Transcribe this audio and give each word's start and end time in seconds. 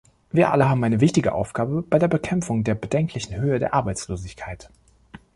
Wir 0.31 0.51
alle 0.51 0.67
haben 0.67 0.83
eine 0.83 0.99
wichtige 0.99 1.31
Aufgabe 1.33 1.83
bei 1.83 1.99
der 1.99 2.07
Bekämpfung 2.07 2.63
der 2.63 2.73
bedenklichen 2.73 3.35
Höhe 3.39 3.59
der 3.59 3.75
Arbeitslosigkeit. 3.75 4.71